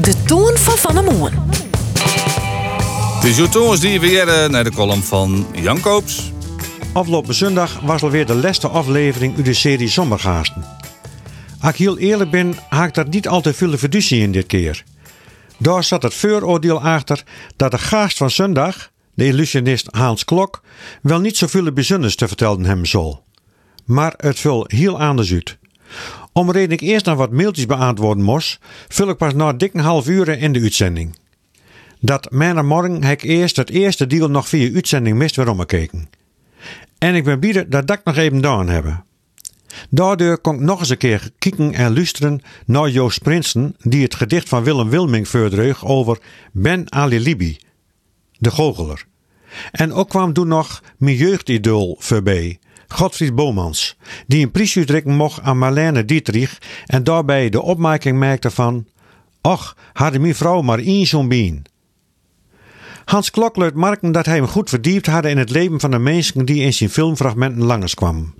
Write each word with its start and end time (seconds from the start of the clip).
De 0.00 0.22
toon 0.26 0.56
van 0.56 0.78
Van. 0.78 1.30
Het 3.14 3.24
is 3.24 3.36
Joetoons 3.36 3.80
die 3.80 4.00
weer 4.00 4.50
naar 4.50 4.64
de 4.64 4.72
column 4.72 5.02
van 5.02 5.46
Jan 5.54 5.80
Koops. 5.80 6.32
Afgelopen 6.92 7.34
zondag 7.34 7.80
was 7.80 8.02
alweer 8.02 8.26
de 8.26 8.34
laatste 8.34 8.68
aflevering 8.68 9.36
uit 9.36 9.44
de 9.44 9.54
serie 9.54 9.88
Zomergaasten. 9.88 10.64
Als 11.60 11.72
ik 11.72 11.78
heel 11.78 11.98
eerlijk 11.98 12.30
ben, 12.30 12.54
haak 12.68 12.88
ik 12.88 12.94
daar 12.94 13.08
niet 13.08 13.28
al 13.28 13.40
te 13.40 13.54
veel 13.54 13.76
fiducie 13.76 14.20
in 14.20 14.32
dit 14.32 14.46
keer. 14.46 14.84
Daar 15.58 15.84
zat 15.84 16.02
het 16.02 16.14
vooroordeel 16.14 16.80
achter 16.80 17.22
dat 17.56 17.70
de 17.70 17.78
gast 17.78 18.16
van 18.16 18.30
zondag, 18.30 18.90
de 19.14 19.26
illusionist 19.26 19.88
Hans 19.90 20.24
Klok, 20.24 20.62
wel 21.02 21.20
niet 21.20 21.36
zoveel 21.36 21.72
bijzonders 21.72 22.16
te 22.16 22.28
vertellen 22.28 22.64
hem 22.64 22.84
zal. 22.84 23.24
Maar 23.84 24.14
het 24.16 24.38
vul 24.38 24.64
heel 24.68 25.00
anders 25.00 25.32
uit. 25.32 25.58
Om 26.32 26.50
reden 26.50 26.70
ik 26.70 26.80
eerst 26.80 27.06
nog 27.06 27.16
wat 27.16 27.30
mailtjes 27.30 27.66
beantwoorden 27.66 28.24
moest, 28.24 28.58
vul 28.88 29.08
ik 29.08 29.16
pas 29.16 29.34
na 29.34 29.52
dikke 29.52 29.80
half 29.80 30.08
uur 30.08 30.28
in 30.28 30.52
de 30.52 30.60
uitzending. 30.60 31.16
Dat 32.00 32.30
morgen 32.30 33.04
heb 33.04 33.22
ik 33.22 33.28
eerst 33.28 33.56
het 33.56 33.70
eerste 33.70 34.06
deel 34.06 34.30
nog 34.30 34.48
via 34.48 34.74
uitzending 34.74 35.16
mist 35.16 35.36
weer 35.36 35.48
omgekeken. 35.48 36.08
En 36.98 37.14
ik 37.14 37.24
ben 37.24 37.40
bieden 37.40 37.70
dat 37.70 37.86
dat 37.86 38.04
nog 38.04 38.16
even 38.16 38.36
gedaan 38.36 38.68
hebben. 38.68 39.04
Daardoor 39.90 40.38
kon 40.38 40.54
ik 40.54 40.60
nog 40.60 40.80
eens 40.80 40.88
een 40.88 40.96
keer 40.96 41.30
kijken 41.38 41.74
en 41.74 41.94
luisteren 41.94 42.42
naar 42.66 42.88
Joost 42.88 43.22
Prinsen, 43.22 43.76
die 43.78 44.02
het 44.02 44.14
gedicht 44.14 44.48
van 44.48 44.64
Willem 44.64 44.88
Wilming 44.88 45.28
voordreug 45.28 45.84
over 45.84 46.18
Ben 46.52 46.92
Ali 46.92 47.20
Libi, 47.20 47.58
de 48.38 48.50
goocheler. 48.50 49.04
En 49.70 49.92
ook 49.92 50.08
kwam 50.08 50.32
toen 50.32 50.48
nog 50.48 50.82
mijn 50.96 51.16
jeugdidool 51.16 51.96
voorbij, 51.98 52.58
Godfried 52.92 53.34
Bomans, 53.34 53.96
die 54.26 54.44
een 54.44 54.50
prijs 54.50 55.02
mocht 55.04 55.40
aan 55.40 55.58
Marlene 55.58 56.04
Dietrich 56.04 56.58
en 56.86 57.04
daarbij 57.04 57.48
de 57.48 57.62
opmerking 57.62 58.18
maakte 58.18 58.50
van 58.50 58.86
Och, 59.40 59.76
hadden 59.92 60.20
mijn 60.20 60.34
vrouw 60.34 60.60
maar 60.60 60.78
één 60.78 61.06
zo'n 61.06 61.28
bien. 61.28 61.62
Hans 63.04 63.30
Klok 63.30 63.56
luidt 63.56 63.74
marken 63.74 64.12
dat 64.12 64.26
hij 64.26 64.36
hem 64.36 64.46
goed 64.46 64.68
verdiept 64.68 65.06
had 65.06 65.24
in 65.24 65.38
het 65.38 65.50
leven 65.50 65.80
van 65.80 65.90
de 65.90 65.98
mensen 65.98 66.44
die 66.44 66.62
in 66.62 66.72
zijn 66.72 66.90
filmfragmenten 66.90 67.62
langskwamen. 67.62 68.34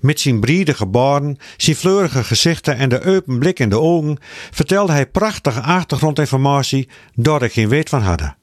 Met 0.00 0.20
zijn 0.20 0.40
brede 0.40 0.74
gebaren, 0.74 1.38
zijn 1.56 1.76
fleurige 1.76 2.24
gezichten 2.24 2.76
en 2.76 2.88
de 2.88 3.02
open 3.04 3.38
blik 3.38 3.58
in 3.58 3.68
de 3.68 3.80
ogen 3.80 4.18
vertelde 4.50 4.92
hij 4.92 5.06
prachtige 5.06 5.60
achtergrondinformatie 5.60 6.88
daar 7.14 7.42
ik 7.42 7.52
geen 7.52 7.68
weet 7.68 7.88
van 7.88 8.02
hadden. 8.02 8.36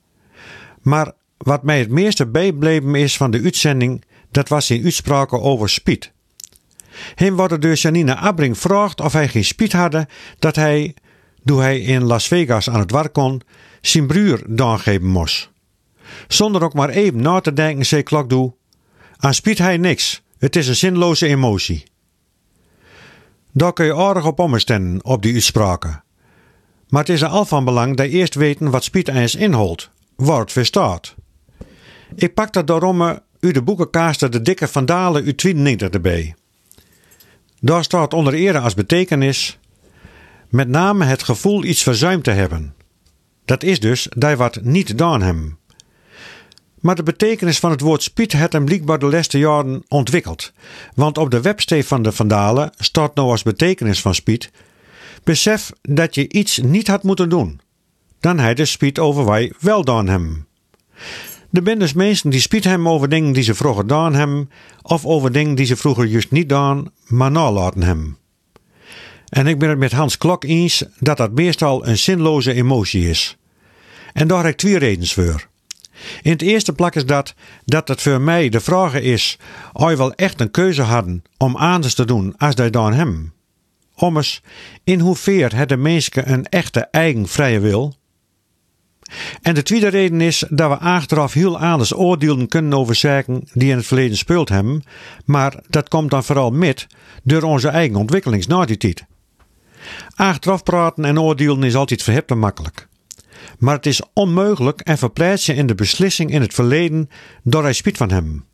Maar 0.82 1.12
wat 1.38 1.64
mij 1.64 1.80
het 1.80 1.90
meeste 1.90 2.28
bijbleven 2.28 2.96
is 2.96 3.18
van 3.18 3.32
de 3.32 3.42
uitzending, 3.44 4.04
dat 4.32 4.50
was 4.50 4.66
zijn 4.66 4.84
uitspraken 4.84 5.42
over 5.42 5.70
spiet. 5.70 6.12
Hem 7.16 7.36
wordt 7.36 7.62
door 7.62 7.74
Janine 7.74 8.16
Abring 8.16 8.58
vraagt 8.58 9.02
of 9.02 9.14
hij 9.14 9.28
geen 9.28 9.46
spiet 9.46 9.72
hadden 9.72 10.08
dat 10.40 10.56
hij, 10.56 10.96
toen 11.46 11.62
hij 11.62 11.80
in 11.80 12.04
Las 12.04 12.28
Vegas 12.28 12.70
aan 12.70 12.80
het 12.80 12.92
werk 12.92 13.14
kon, 13.14 13.42
zijn 13.82 14.08
broer 14.08 14.44
doorgeven 14.48 15.08
moest. 15.08 15.50
Zonder 16.28 16.64
ook 16.64 16.74
maar 16.74 16.90
even 16.90 17.22
na 17.22 17.40
te 17.40 17.54
denken, 17.54 17.86
zei 17.86 18.04
Klokdoe, 18.04 18.54
aan 19.18 19.34
spiet 19.34 19.58
hij 19.58 19.78
niks, 19.78 20.22
het 20.38 20.56
is 20.56 20.68
een 20.68 20.76
zinloze 20.76 21.28
emotie. 21.28 21.84
Daar 23.52 23.74
kun 23.74 23.86
je 23.86 23.96
aardig 23.96 24.26
op 24.26 24.40
omstellen, 24.40 25.06
op 25.06 25.22
die 25.22 25.34
uitspraken. 25.34 26.04
Maar 26.90 27.02
het 27.02 27.10
is 27.10 27.22
er 27.22 27.28
al 27.28 27.46
van 27.46 27.66
belang 27.66 27.98
dat 27.98 28.06
je 28.06 28.18
eerst 28.18 28.36
weten 28.36 28.72
wat 28.72 28.84
spiet 28.84 29.08
eens 29.08 29.36
inhoudt, 29.36 29.90
waar 30.16 30.40
het 30.40 30.52
voor 30.52 30.66
staat. 30.66 31.16
Ik 32.16 32.34
pak 32.34 32.54
dat 32.54 32.68
daarom 32.68 33.20
uit 33.42 33.54
de 33.54 33.62
boekenkaaster 33.62 34.32
de 34.32 34.42
dikke 34.42 34.68
Vandalen 34.68 35.26
uit 35.26 35.38
92 35.38 35.90
erbij. 35.90 36.36
Daar 37.60 37.84
staat 37.84 38.14
onder 38.14 38.34
ere 38.34 38.60
als 38.60 38.74
betekenis 38.74 39.60
met 40.50 40.68
name 40.68 41.06
het 41.06 41.24
gevoel 41.24 41.64
iets 41.64 41.84
verzuimd 41.84 42.24
te 42.24 42.32
hebben. 42.32 42.74
Dat 43.46 43.64
is 43.64 43.80
dus 43.80 44.08
dat 44.16 44.38
wat 44.38 44.62
niet 44.62 44.88
gedaan 44.88 45.22
hebben. 45.22 45.58
Maar 46.80 46.96
de 46.96 47.04
betekenis 47.04 47.60
van 47.60 47.72
het 47.72 47.82
woord 47.82 48.04
spiet 48.04 48.32
het 48.32 48.54
hem 48.54 48.66
blijkbaar 48.66 49.00
de 49.00 49.06
laatste 49.06 49.38
jaren 49.38 49.84
ontwikkeld. 49.88 50.52
Want 50.96 51.18
op 51.18 51.32
de 51.32 51.42
webstee 51.42 51.86
van 51.86 52.02
de 52.02 52.12
Vandalen 52.12 52.72
staat 52.78 53.16
nou 53.16 53.30
als 53.30 53.44
betekenis 53.44 54.02
van 54.02 54.16
spiet: 54.16 54.52
besef 55.24 55.72
dat 55.82 56.16
je 56.16 56.30
iets 56.30 56.58
niet 56.58 56.88
had 56.88 57.04
moeten 57.04 57.30
doen. 57.30 57.62
Dan 58.20 58.40
hij 58.40 58.54
de 58.54 58.66
spiet 58.66 59.00
over 59.00 59.26
wij 59.26 59.54
wel 59.60 59.78
gedaan 59.78 60.08
hebben. 60.08 60.48
Er 61.52 61.62
zijn 61.64 61.80
dus 61.80 61.94
mensen 61.94 62.30
die 62.30 62.40
spiet 62.40 62.64
hem 62.64 62.90
over 62.90 63.10
dingen 63.10 63.34
die 63.34 63.44
ze 63.44 63.56
vroeger 63.56 63.82
gedaan 63.82 64.14
hebben, 64.14 64.50
of 64.82 65.06
over 65.06 65.32
dingen 65.32 65.56
die 65.56 65.66
ze 65.66 65.76
vroeger 65.76 66.06
juist 66.06 66.32
niet 66.32 66.42
gedaan, 66.42 66.92
maar 67.08 67.32
nalaten 67.32 67.84
hebben. 67.84 68.18
En 69.30 69.48
ik 69.48 69.60
ben 69.60 69.70
het 69.70 69.78
met 69.78 69.92
Hans 69.92 70.18
Klok 70.18 70.44
eens 70.44 70.84
dat 71.00 71.18
dat 71.18 71.32
meestal 71.32 71.88
een 71.88 71.98
zinloze 71.98 72.54
emotie 72.54 73.10
is. 73.10 73.38
En 74.14 74.28
daar 74.28 74.44
heb 74.44 74.52
ik 74.52 74.58
twee 74.58 74.78
redenen 74.78 75.08
voor. 75.08 75.50
In 76.22 76.32
het 76.32 76.42
eerste 76.42 76.74
plak 76.74 76.96
is 76.96 77.06
dat 77.06 77.34
dat 77.66 77.88
het 77.88 78.02
voor 78.02 78.22
mij 78.22 78.50
de 78.50 78.60
vraag 78.60 78.94
is 78.94 79.38
of 79.74 79.90
je 79.90 79.98
wel 79.98 80.14
echt 80.14 80.42
een 80.42 80.52
keuze 80.52 80.82
hadden 80.82 81.24
om 81.38 81.56
anders 81.56 81.94
te 81.94 82.06
doen 82.06 82.34
als 82.38 82.56
dat 82.56 82.74
dan 82.74 82.94
hem. 82.94 83.34
Ommers, 83.96 84.42
in 84.84 85.00
hoever 85.00 85.56
het 85.56 85.70
de 85.70 85.78
mensen 85.78 86.32
een 86.32 86.46
echte 86.46 86.80
eigen 86.80 87.28
vrije 87.28 87.60
wil? 87.60 87.96
En 89.42 89.54
de 89.54 89.64
tweede 89.64 89.88
reden 89.88 90.22
is 90.22 90.44
dat 90.50 90.70
we 90.70 90.78
achteraf 90.78 91.34
heel 91.34 91.60
anders 91.60 91.96
oordelen 91.96 92.48
kunnen 92.48 92.80
over 92.80 92.96
zaken 92.96 93.44
die 93.54 93.70
in 93.70 93.78
het 93.78 93.86
verleden 93.86 94.18
speeld 94.18 94.50
hebben, 94.50 94.84
maar 95.26 95.56
dat 95.70 95.88
komt 95.88 96.10
dan 96.10 96.24
vooral 96.24 96.52
met 96.52 96.88
door 97.24 97.42
onze 97.42 97.68
eigen 97.68 97.96
ontwikkelingsnatietijd. 97.96 99.06
Achteraf 100.16 100.64
praten 100.64 101.06
en 101.06 101.20
oordelen 101.20 101.64
is 101.64 101.76
altijd 101.76 102.04
verhip 102.04 102.30
en 102.30 102.40
makkelijk. 102.40 102.88
Maar 103.58 103.76
het 103.76 103.86
is 103.86 104.02
onmogelijk 104.14 104.82
en 104.82 104.98
verplaats 104.98 105.46
je 105.46 105.54
in 105.54 105.68
de 105.68 105.76
beslissing 105.76 106.32
in 106.32 106.42
het 106.42 106.54
verleden 106.54 107.10
door 107.44 107.64
hij 107.64 107.74
spiet 107.74 107.98
van 107.98 108.12
hem. 108.12 108.46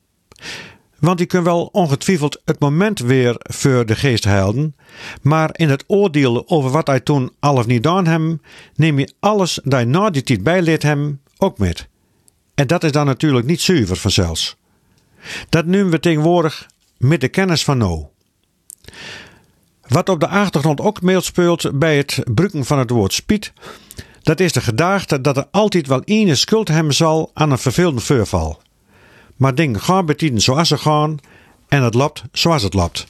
Want 0.99 1.17
die 1.17 1.27
kunt 1.27 1.43
wel 1.43 1.69
ongetwijfeld 1.71 2.41
het 2.45 2.59
moment 2.59 2.99
weer 2.99 3.35
voor 3.39 3.85
de 3.85 3.95
geest 3.95 4.23
houden, 4.23 4.75
maar 5.21 5.49
in 5.51 5.69
het 5.69 5.83
oordelen 5.87 6.49
over 6.49 6.69
wat 6.69 6.87
hij 6.87 6.99
toen 6.99 7.31
al 7.39 7.55
of 7.55 7.65
niet 7.65 7.75
gedaan 7.75 8.05
hebben, 8.07 8.41
neem 8.75 8.99
je 8.99 9.13
alles 9.19 9.59
dat 9.63 9.79
je 9.79 9.85
na 9.85 10.09
die 10.09 10.23
tijd 10.23 10.43
bijleert 10.43 10.83
hem 10.83 11.21
ook 11.37 11.57
met. 11.57 11.87
En 12.55 12.67
dat 12.67 12.83
is 12.83 12.91
dan 12.91 13.05
natuurlijk 13.05 13.45
niet 13.45 13.61
zuiver 13.61 13.95
vanzelfs. 13.95 14.57
Dat 15.49 15.65
noemen 15.65 15.91
we 15.91 15.99
tegenwoordig 15.99 16.67
met 16.97 17.21
de 17.21 17.27
kennis 17.27 17.63
van 17.63 17.77
nou. 17.77 18.05
Wat 19.87 20.09
op 20.09 20.19
de 20.19 20.27
achtergrond 20.27 20.81
ook 20.81 21.01
meelspeelt 21.01 21.79
bij 21.79 21.97
het 21.97 22.13
gebruiken 22.13 22.65
van 22.65 22.79
het 22.79 22.89
woord 22.89 23.13
spiet, 23.13 23.53
dat 24.21 24.39
is 24.39 24.51
de 24.51 24.61
gedachte 24.61 25.21
dat 25.21 25.37
er 25.37 25.47
altijd 25.51 25.87
wel 25.87 26.01
ene 26.03 26.35
schuld 26.35 26.67
hebben 26.67 26.93
zal 26.93 27.31
aan 27.33 27.51
een 27.51 27.57
vervelende 27.57 28.01
voorval. 28.01 28.61
Maar 29.37 29.55
dingen 29.55 29.81
gaan 29.81 30.05
betiden 30.05 30.41
zoals 30.41 30.67
ze 30.67 30.77
gaan 30.77 31.17
en 31.67 31.83
het 31.83 31.93
loopt 31.93 32.23
zoals 32.31 32.63
het 32.63 32.73
loopt. 32.73 33.07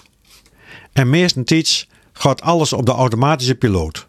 En 0.94 1.10
meestentijds 1.10 1.88
gaat 2.14 2.42
alles 2.42 2.74
op 2.74 2.86
de 2.86 2.92
automatische 2.92 3.56
piloot. 3.56 4.08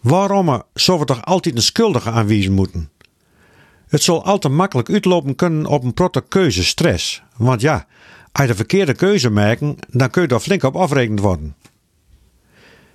Waarom 0.00 0.62
zou 0.74 0.98
we 0.98 1.04
toch 1.04 1.24
altijd 1.24 1.56
een 1.56 1.62
schuldige 1.62 2.10
aanwijzen 2.10 2.52
moeten? 2.52 2.90
Het 3.88 4.02
zal 4.02 4.24
altijd 4.24 4.52
makkelijk 4.52 4.90
uitlopen 4.90 5.34
kunnen 5.34 5.66
op 5.66 5.84
een 5.84 5.94
protte 5.94 6.50
stress. 6.50 7.22
Want 7.36 7.60
ja, 7.60 7.86
als 8.32 8.42
je 8.42 8.50
de 8.50 8.54
verkeerde 8.54 8.94
keuze 8.94 9.30
maken, 9.30 9.76
dan 9.88 10.10
kun 10.10 10.22
je 10.22 10.28
daar 10.28 10.40
flink 10.40 10.62
op 10.62 10.76
afrekend 10.76 11.20
worden. 11.20 11.56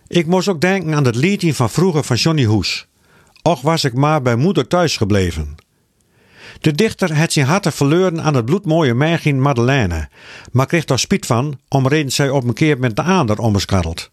Ik 0.08 0.26
moest 0.26 0.48
ook 0.48 0.62
denken 0.62 0.94
aan 0.94 1.06
het 1.06 1.16
liedje 1.16 1.54
van 1.54 1.70
vroeger 1.70 2.04
van 2.04 2.16
Johnny 2.16 2.46
Hoes. 2.46 2.88
Och 3.42 3.62
was 3.62 3.84
ik 3.84 3.94
maar 3.94 4.22
bij 4.22 4.36
moeder 4.36 4.68
thuis 4.68 4.98
gebleven. 4.98 5.56
De 6.60 6.72
dichter 6.72 7.18
had 7.18 7.32
zijn 7.32 7.46
harte 7.46 7.72
verloren 7.72 8.22
aan 8.22 8.36
het 8.36 8.46
bloedmooie 8.46 8.94
meisje 8.94 9.34
Madeleine, 9.34 10.10
maar 10.52 10.66
kreeg 10.66 10.86
daar 10.86 11.00
spiet 11.00 11.26
van, 11.26 11.60
omreden 11.68 12.12
zij 12.12 12.30
op 12.30 12.44
een 12.44 12.54
keer 12.54 12.80
met 12.80 12.96
de 12.96 13.02
ander 13.02 13.40
omskarreld. 13.40 14.12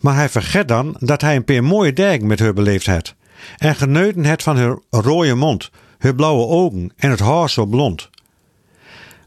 Maar 0.00 0.14
hij 0.14 0.28
vergeet 0.28 0.68
dan 0.68 0.96
dat 0.98 1.20
hij 1.20 1.36
een 1.36 1.44
paar 1.44 1.64
mooie 1.64 1.92
dagen 1.92 2.26
met 2.26 2.38
haar 2.38 2.54
beleefd 2.54 2.86
had, 2.86 3.14
en 3.58 3.74
genoten 3.74 4.24
het 4.24 4.42
van 4.42 4.56
haar 4.56 4.78
rode 4.90 5.34
mond, 5.34 5.70
haar 5.98 6.14
blauwe 6.14 6.46
ogen 6.46 6.92
en 6.96 7.10
het 7.10 7.20
haar 7.20 7.50
zo 7.50 7.66
blond. 7.66 8.10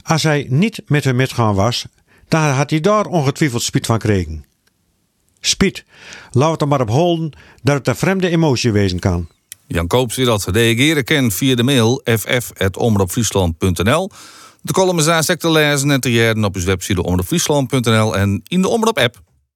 Als 0.04 0.24
hij 0.24 0.46
niet 0.50 0.82
met 0.86 1.04
haar 1.04 1.16
metgaan 1.16 1.56
was, 1.56 1.86
dan 2.28 2.42
had 2.42 2.70
hij 2.70 2.80
daar 2.80 3.06
ongetwijfeld 3.06 3.64
spiet 3.64 3.86
van 3.86 3.98
kregen. 3.98 4.46
Spiet, 5.40 5.86
laat 6.32 6.62
er 6.62 6.68
maar 6.68 6.82
op 6.82 6.90
holden 6.90 7.32
dat 7.64 7.78
het 7.78 7.88
een 7.88 7.96
vreemde 7.96 8.30
emotie 8.30 8.72
wezen 8.72 9.00
kan. 9.00 9.28
Jan 9.68 9.88
Koops 9.88 10.16
wil 10.16 10.26
dat 10.26 10.44
reageren 10.44 11.04
kan 11.04 11.32
via 11.32 11.56
de 11.56 11.64
mail 11.64 12.02
ff.omroepfriesland.nl. 12.04 14.10
De 14.62 14.74
column 14.74 15.00
is 15.00 15.08
aan 15.08 15.24
te 15.24 15.52
lezen 15.52 15.92
en 15.92 16.00
te 16.00 16.10
op 16.44 16.56
uw 16.56 16.64
website 16.64 17.04
omroepfriesland.nl 17.04 18.16
en 18.16 18.42
in 18.48 18.62
de 18.62 18.68
Omroep 18.68 18.98
app. 18.98 19.22